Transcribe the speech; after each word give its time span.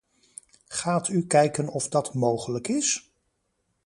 Gaat 0.67 1.07
u 1.07 1.27
kijken 1.27 1.67
of 1.69 1.87
dat 1.87 2.13
mogelijk 2.13 2.67
is? 2.67 3.09